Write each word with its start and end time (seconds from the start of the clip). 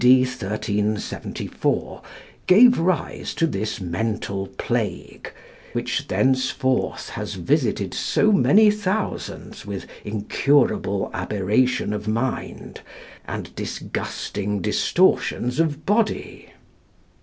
D. 0.03 0.21
1374, 0.21 2.01
gave 2.47 2.79
rise 2.79 3.35
to 3.35 3.45
this 3.45 3.79
mental 3.79 4.47
plague, 4.47 5.31
which 5.73 6.07
thenceforth 6.07 7.09
has 7.09 7.35
visited 7.35 7.93
so 7.93 8.31
many 8.31 8.71
thousands 8.71 9.63
with 9.63 9.85
incurable 10.03 11.11
aberration 11.13 11.93
of 11.93 12.07
mind, 12.07 12.81
and 13.27 13.53
disgusting 13.53 14.59
distortions 14.59 15.59
of 15.59 15.85
body. 15.85 16.49